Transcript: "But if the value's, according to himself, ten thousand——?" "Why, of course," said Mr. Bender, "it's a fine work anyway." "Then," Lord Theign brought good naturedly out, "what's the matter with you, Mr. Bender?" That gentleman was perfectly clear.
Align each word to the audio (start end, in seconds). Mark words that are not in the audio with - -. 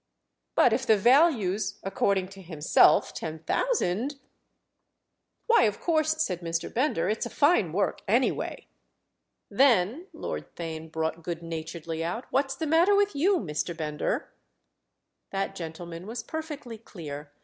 "But 0.55 0.73
if 0.73 0.87
the 0.87 0.97
value's, 0.97 1.77
according 1.83 2.29
to 2.29 2.41
himself, 2.41 3.13
ten 3.13 3.37
thousand——?" 3.37 4.15
"Why, 5.45 5.65
of 5.65 5.79
course," 5.79 6.23
said 6.23 6.41
Mr. 6.41 6.73
Bender, 6.73 7.07
"it's 7.07 7.27
a 7.27 7.29
fine 7.29 7.71
work 7.71 8.01
anyway." 8.07 8.65
"Then," 9.51 10.07
Lord 10.11 10.55
Theign 10.55 10.91
brought 10.91 11.21
good 11.21 11.43
naturedly 11.43 12.03
out, 12.03 12.25
"what's 12.31 12.55
the 12.55 12.65
matter 12.65 12.95
with 12.95 13.15
you, 13.15 13.37
Mr. 13.37 13.77
Bender?" 13.77 14.33
That 15.29 15.53
gentleman 15.55 16.07
was 16.07 16.23
perfectly 16.23 16.79
clear. 16.79 17.31